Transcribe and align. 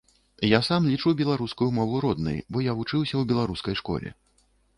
Я 0.45 0.59
сам 0.67 0.87
лічу 0.91 1.13
беларускую 1.19 1.67
мову 1.81 1.99
роднай, 2.07 2.41
бо 2.51 2.65
я 2.69 2.75
вучыўся 2.81 3.11
ў 3.17 3.23
беларускай 3.35 3.79
школе. 3.85 4.09